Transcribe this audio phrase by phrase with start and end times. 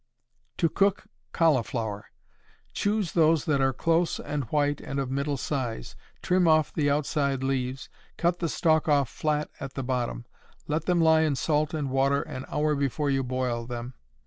[0.57, 2.07] To Cook Cauliflower.
[2.73, 7.43] Choose those that are close and white and of middle size, trim off the outside
[7.43, 10.25] leaves, cut the stalk off flat at the bottom,
[10.67, 13.93] let them lie in salt and water an hour before you boil them.